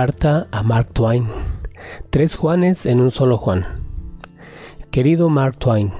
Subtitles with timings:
[0.00, 1.28] Carta a Mark Twain.
[2.08, 3.66] Tres Juanes en un solo Juan.
[4.90, 5.92] Querido Mark Twain,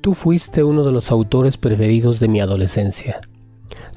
[0.00, 3.20] tú fuiste uno de los autores preferidos de mi adolescencia.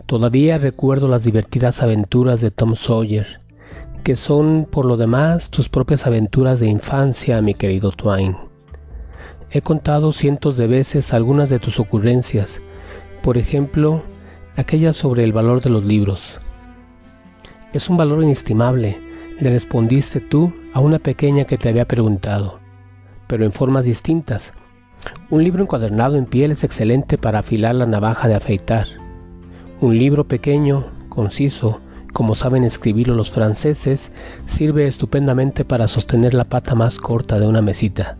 [0.06, 3.42] Todavía recuerdo las divertidas aventuras de Tom Sawyer,
[4.04, 8.38] que son por lo demás tus propias aventuras de infancia, mi querido Twain.
[9.50, 12.62] He contado cientos de veces algunas de tus ocurrencias,
[13.24, 14.04] por ejemplo,
[14.56, 16.40] aquella sobre el valor de los libros.
[17.74, 19.07] Es un valor inestimable,
[19.40, 22.60] le respondiste tú a una pequeña que te había preguntado,
[23.28, 24.52] pero en formas distintas.
[25.30, 28.88] Un libro encuadernado en piel es excelente para afilar la navaja de afeitar.
[29.80, 31.82] Un libro pequeño, conciso,
[32.14, 34.12] como saben escribirlo los franceses,
[34.48, 38.18] sirve estupendamente para sostener la pata más corta de una mesita.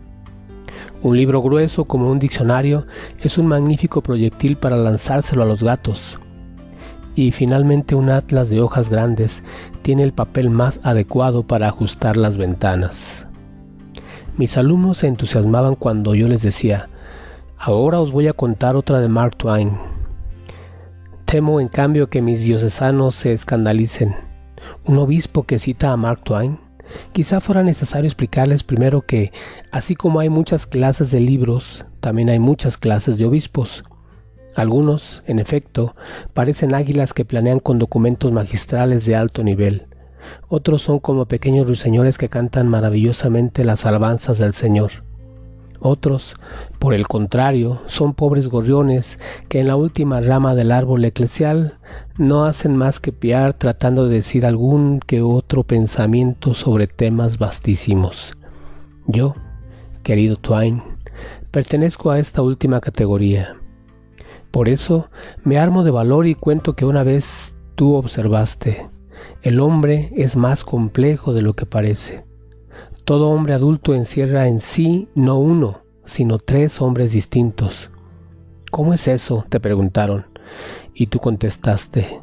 [1.02, 2.86] Un libro grueso como un diccionario
[3.20, 6.18] es un magnífico proyectil para lanzárselo a los gatos,
[7.18, 9.42] y finalmente un atlas de hojas grandes
[9.82, 13.26] tiene el papel más adecuado para ajustar las ventanas.
[14.36, 16.88] Mis alumnos se entusiasmaban cuando yo les decía,
[17.58, 19.72] ahora os voy a contar otra de Mark Twain.
[21.24, 24.14] Temo en cambio que mis diocesanos se escandalicen.
[24.84, 26.60] Un obispo que cita a Mark Twain.
[27.12, 29.32] Quizá fuera necesario explicarles primero que,
[29.72, 33.82] así como hay muchas clases de libros, también hay muchas clases de obispos.
[34.58, 35.94] Algunos, en efecto,
[36.34, 39.86] parecen águilas que planean con documentos magistrales de alto nivel.
[40.48, 45.04] Otros son como pequeños ruiseñores que cantan maravillosamente las alabanzas del Señor.
[45.78, 46.34] Otros,
[46.80, 51.78] por el contrario, son pobres gorriones que en la última rama del árbol eclesial
[52.16, 58.32] no hacen más que piar tratando de decir algún que otro pensamiento sobre temas vastísimos.
[59.06, 59.36] Yo,
[60.02, 60.82] querido Twain,
[61.52, 63.54] pertenezco a esta última categoría.
[64.50, 65.10] Por eso
[65.44, 68.88] me armo de valor y cuento que una vez tú observaste,
[69.42, 72.24] el hombre es más complejo de lo que parece.
[73.04, 77.90] Todo hombre adulto encierra en sí no uno, sino tres hombres distintos.
[78.70, 79.46] ¿Cómo es eso?
[79.48, 80.26] te preguntaron.
[80.94, 82.20] Y tú contestaste.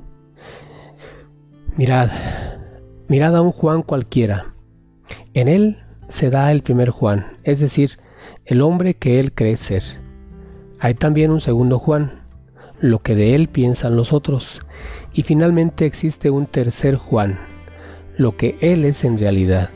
[1.77, 2.09] Mirad,
[3.07, 4.53] mirad a un Juan cualquiera.
[5.33, 7.99] En él se da el primer Juan, es decir,
[8.45, 10.04] el hombre que él cree ser.
[10.85, 12.11] Hay también un segundo Juan,
[12.79, 14.61] lo que de él piensan los otros.
[15.13, 17.39] Y finalmente existe un tercer Juan,
[18.19, 19.71] lo que él es en realidad.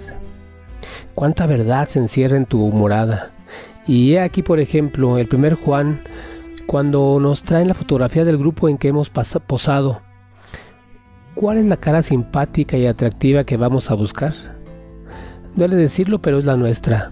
[1.15, 3.31] Cuánta verdad se encierra en tu morada.
[3.87, 5.99] Y he aquí, por ejemplo, el primer Juan,
[6.67, 10.03] cuando nos traen la fotografía del grupo en que hemos posado.
[11.33, 14.35] ¿Cuál es la cara simpática y atractiva que vamos a buscar?
[15.55, 17.11] Duele decirlo, pero es la nuestra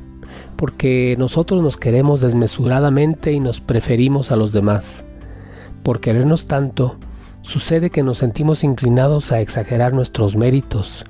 [0.55, 5.03] porque nosotros nos queremos desmesuradamente y nos preferimos a los demás.
[5.83, 6.97] Por querernos tanto,
[7.41, 11.05] sucede que nos sentimos inclinados a exagerar nuestros méritos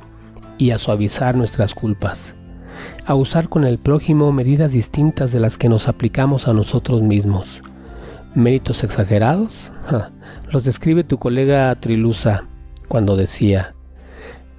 [0.57, 2.33] y a suavizar nuestras culpas,
[3.05, 7.61] a usar con el prójimo medidas distintas de las que nos aplicamos a nosotros mismos.
[8.35, 9.71] ¿Méritos exagerados?
[10.51, 12.45] los describe tu colega Trilusa
[12.87, 13.73] cuando decía,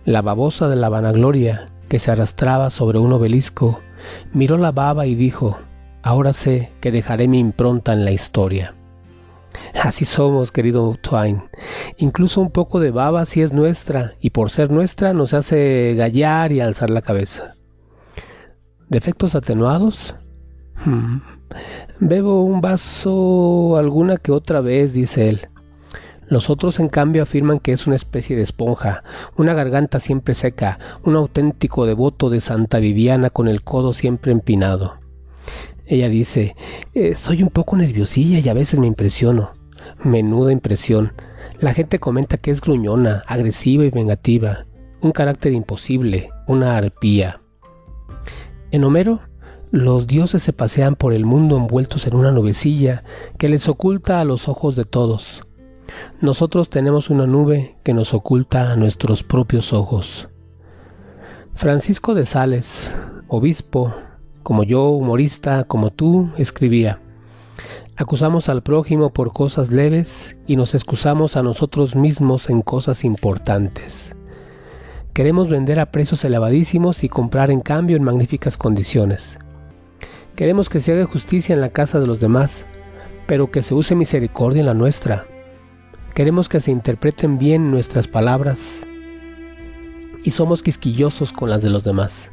[0.05, 3.81] la babosa de la vanagloria que se arrastraba sobre un obelisco
[4.33, 5.59] miró la baba y dijo,
[6.03, 8.75] ahora sé que dejaré mi impronta en la historia.
[9.75, 11.43] Así somos, querido Twain.
[11.97, 16.53] Incluso un poco de baba si es nuestra, y por ser nuestra nos hace gallar
[16.53, 17.55] y alzar la cabeza.
[18.89, 20.15] ¿Defectos atenuados?
[20.85, 21.19] Hmm.
[22.01, 25.49] Bebo un vaso alguna que otra vez, dice él.
[26.29, 29.03] Los otros, en cambio, afirman que es una especie de esponja,
[29.39, 34.99] una garganta siempre seca, un auténtico devoto de Santa Viviana con el codo siempre empinado.
[35.87, 36.55] Ella dice,
[36.93, 39.53] eh, soy un poco nerviosilla y a veces me impresiono.
[40.05, 41.15] Menuda impresión.
[41.61, 44.67] La gente comenta que es gruñona, agresiva y vengativa,
[45.01, 47.41] un carácter imposible, una arpía.
[48.71, 49.21] En Homero,
[49.71, 53.03] los dioses se pasean por el mundo envueltos en una nubecilla
[53.39, 55.48] que les oculta a los ojos de todos
[56.21, 60.29] nosotros tenemos una nube que nos oculta a nuestros propios ojos.
[61.55, 62.95] Francisco de Sales,
[63.29, 63.95] obispo,
[64.43, 67.01] como yo, humorista, como tú, escribía,
[67.97, 74.15] acusamos al prójimo por cosas leves y nos excusamos a nosotros mismos en cosas importantes.
[75.13, 79.37] Queremos vender a precios elevadísimos y comprar en cambio en magníficas condiciones.
[80.37, 82.67] Queremos que se haga justicia en la casa de los demás,
[83.27, 85.27] pero que se use misericordia en la nuestra
[86.15, 88.59] Queremos que se interpreten bien nuestras palabras
[90.25, 92.31] y somos quisquillosos con las de los demás.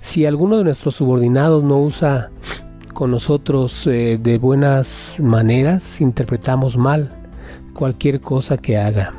[0.00, 2.30] Si alguno de nuestros subordinados no usa
[2.92, 7.14] con nosotros eh, de buenas maneras, interpretamos mal
[7.72, 9.14] cualquier cosa que haga.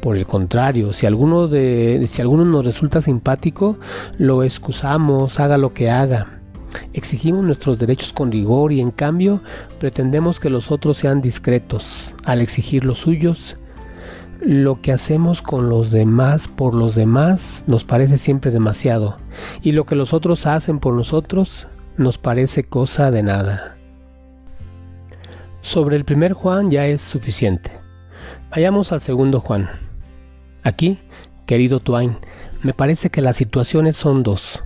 [0.00, 3.78] Por el contrario, si alguno, de, si alguno nos resulta simpático,
[4.18, 6.37] lo excusamos, haga lo que haga.
[6.92, 9.40] Exigimos nuestros derechos con rigor y en cambio
[9.78, 12.14] pretendemos que los otros sean discretos.
[12.24, 13.56] Al exigir los suyos,
[14.40, 19.18] lo que hacemos con los demás por los demás nos parece siempre demasiado
[19.62, 21.66] y lo que los otros hacen por nosotros
[21.96, 23.76] nos parece cosa de nada.
[25.60, 27.72] Sobre el primer Juan ya es suficiente.
[28.50, 29.68] Vayamos al segundo Juan.
[30.62, 30.98] Aquí,
[31.46, 32.16] querido Twain,
[32.62, 34.62] me parece que las situaciones son dos.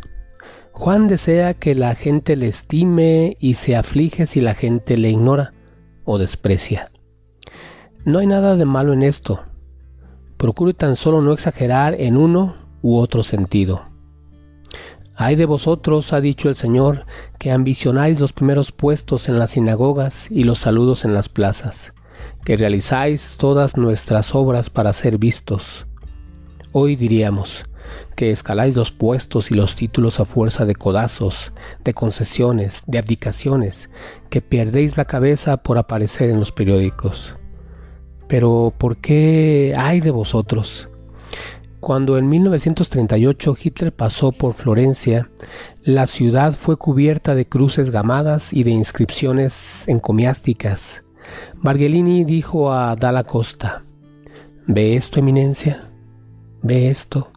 [0.73, 5.53] Juan desea que la gente le estime y se aflige si la gente le ignora
[6.05, 6.91] o desprecia.
[8.05, 9.43] No hay nada de malo en esto.
[10.39, 13.83] Procure tan solo no exagerar en uno u otro sentido.
[15.15, 17.05] Hay de vosotros, ha dicho el Señor,
[17.39, 21.93] que ambicionáis los primeros puestos en las sinagogas y los saludos en las plazas,
[22.45, 25.87] que realizáis todas nuestras obras para ser vistos.
[26.73, 27.65] Hoy diríamos,
[28.15, 31.53] que escaláis los puestos y los títulos a fuerza de codazos,
[31.85, 33.91] de concesiones, de abdicaciones,
[34.31, 37.35] que perdéis la cabeza por aparecer en los periódicos.
[38.29, 40.89] Pero ¿por qué hay de vosotros?
[41.81, 45.31] Cuando en 1938 Hitler pasó por Florencia,
[45.83, 51.03] la ciudad fue cubierta de cruces gamadas y de inscripciones encomiásticas.
[51.57, 53.83] Margellini dijo a Dalla Costa,
[54.69, 55.91] ¿Ve esto, eminencia?
[56.63, 57.32] ¿Ve esto?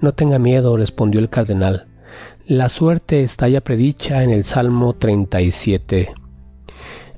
[0.00, 1.86] No tenga miedo, respondió el cardenal.
[2.46, 6.14] La suerte está ya predicha en el Salmo 37.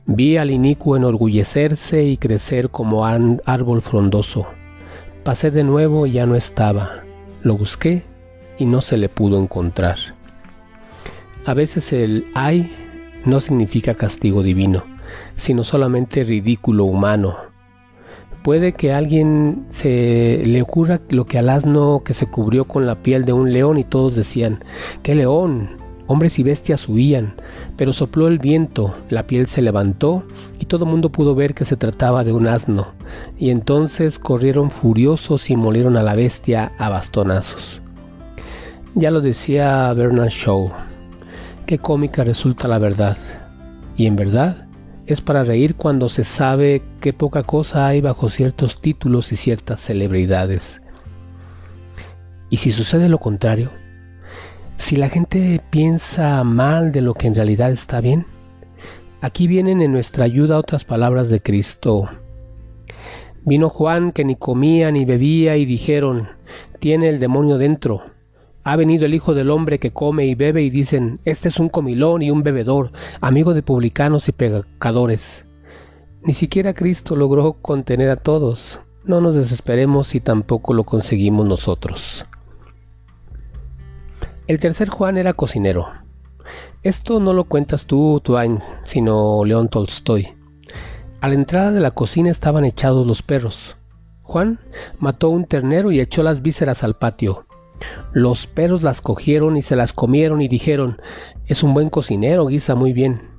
[0.06, 4.46] Vi al inicuo enorgullecerse y crecer como árbol frondoso.
[5.22, 7.04] Pasé de nuevo y ya no estaba.
[7.42, 8.02] Lo busqué
[8.58, 9.96] y no se le pudo encontrar.
[11.46, 12.74] A veces el ay
[13.24, 14.84] no significa castigo divino,
[15.36, 17.36] sino solamente ridículo humano,
[18.42, 22.86] Puede que a alguien se le ocurra lo que al asno que se cubrió con
[22.86, 24.64] la piel de un león y todos decían,
[25.04, 25.80] ¡qué león!
[26.08, 27.34] Hombres y bestias huían,
[27.76, 30.24] pero sopló el viento, la piel se levantó
[30.58, 32.88] y todo mundo pudo ver que se trataba de un asno,
[33.38, 37.80] y entonces corrieron furiosos y molieron a la bestia a bastonazos.
[38.96, 40.70] Ya lo decía Bernard Shaw,
[41.64, 43.16] qué cómica resulta la verdad,
[43.96, 44.66] y en verdad
[45.06, 49.80] es para reír cuando se sabe que poca cosa hay bajo ciertos títulos y ciertas
[49.80, 50.80] celebridades.
[52.50, 53.70] Y si sucede lo contrario,
[54.76, 58.26] si la gente piensa mal de lo que en realidad está bien,
[59.20, 62.08] aquí vienen en nuestra ayuda otras palabras de Cristo.
[63.44, 66.28] Vino Juan que ni comía ni bebía y dijeron,
[66.78, 68.11] tiene el demonio dentro
[68.64, 71.68] ha venido el Hijo del Hombre que come y bebe y dicen, este es un
[71.68, 75.44] comilón y un bebedor, amigo de publicanos y pecadores.
[76.22, 78.80] Ni siquiera Cristo logró contener a todos.
[79.04, 82.24] No nos desesperemos si tampoco lo conseguimos nosotros.
[84.46, 85.88] El tercer Juan era cocinero.
[86.84, 90.28] Esto no lo cuentas tú, Twain, sino León Tolstoy.
[91.20, 93.76] A la entrada de la cocina estaban echados los perros.
[94.22, 94.60] Juan
[94.98, 97.46] mató un ternero y echó las vísceras al patio.
[98.12, 101.00] Los perros las cogieron y se las comieron y dijeron,
[101.46, 103.30] es un buen cocinero, guisa muy bien.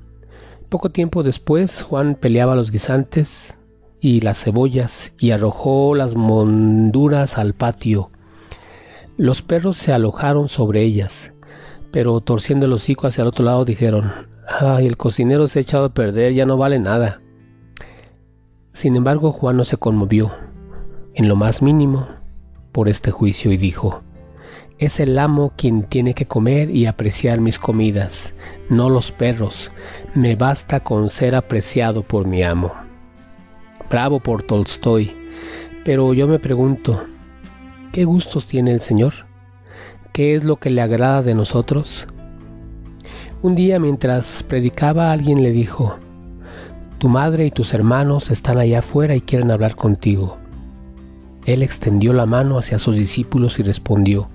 [0.68, 3.54] Poco tiempo después Juan peleaba los guisantes
[4.00, 8.10] y las cebollas y arrojó las monduras al patio.
[9.16, 11.32] Los perros se alojaron sobre ellas,
[11.92, 14.10] pero torciendo el hocico hacia el otro lado dijeron,
[14.48, 17.20] ay, el cocinero se ha echado a perder, ya no vale nada.
[18.72, 20.32] Sin embargo, Juan no se conmovió,
[21.14, 22.08] en lo más mínimo,
[22.72, 24.02] por este juicio y dijo,
[24.78, 28.34] es el amo quien tiene que comer y apreciar mis comidas,
[28.68, 29.70] no los perros.
[30.14, 32.72] Me basta con ser apreciado por mi amo.
[33.88, 35.12] Bravo por Tolstoy.
[35.84, 37.04] Pero yo me pregunto,
[37.92, 39.12] ¿qué gustos tiene el Señor?
[40.12, 42.06] ¿Qué es lo que le agrada de nosotros?
[43.42, 45.98] Un día mientras predicaba alguien le dijo,
[46.98, 50.38] Tu madre y tus hermanos están allá afuera y quieren hablar contigo.
[51.44, 54.30] Él extendió la mano hacia sus discípulos y respondió,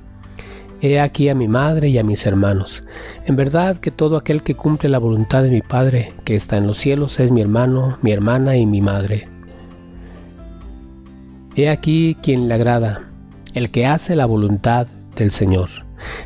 [0.82, 2.84] He aquí a mi madre y a mis hermanos.
[3.26, 6.68] En verdad que todo aquel que cumple la voluntad de mi Padre, que está en
[6.68, 9.28] los cielos, es mi hermano, mi hermana y mi madre.
[11.56, 13.10] He aquí quien le agrada,
[13.54, 15.70] el que hace la voluntad del Señor.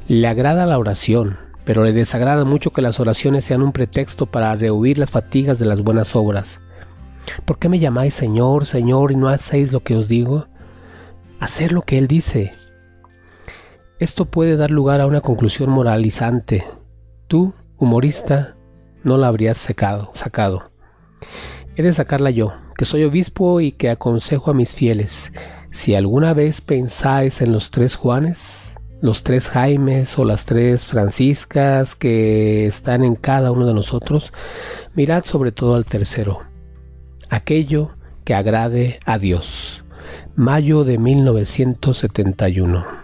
[0.07, 4.55] Le agrada la oración, pero le desagrada mucho que las oraciones sean un pretexto para
[4.55, 6.59] rehuir las fatigas de las buenas obras.
[7.45, 10.45] ¿Por qué me llamáis Señor, Señor y no hacéis lo que os digo?
[11.39, 12.51] Hacer lo que Él dice
[13.99, 16.65] esto puede dar lugar a una conclusión moralizante.
[17.27, 18.55] Tú, humorista,
[19.03, 20.11] no la habrías sacado.
[20.15, 20.71] sacado.
[21.75, 25.31] He de sacarla yo, que soy obispo y que aconsejo a mis fieles.
[25.71, 31.95] Si alguna vez pensáis en los tres Juanes, los tres Jaimes o las tres Franciscas
[31.95, 34.31] que están en cada uno de nosotros,
[34.93, 36.41] mirad sobre todo al tercero,
[37.29, 37.91] aquello
[38.23, 39.83] que agrade a Dios.
[40.35, 43.02] Mayo de 1971.